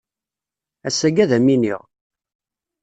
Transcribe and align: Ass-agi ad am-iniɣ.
Ass-agi 0.87 1.21
ad 1.23 1.31
am-iniɣ. 1.37 1.81